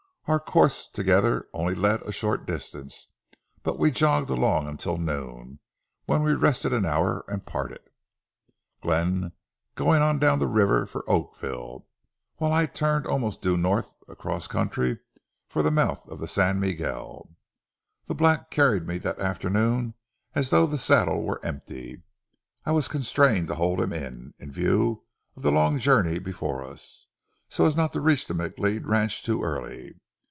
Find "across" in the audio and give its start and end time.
14.07-14.47